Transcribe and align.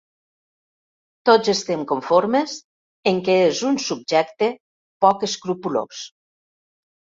Tots 1.29 1.51
estem 1.53 1.83
conformes 1.91 2.55
en 3.13 3.21
que 3.29 3.37
és 3.51 3.61
un 3.71 3.79
subjecte 3.89 4.51
poc 5.07 5.29
escrupolós 5.31 6.05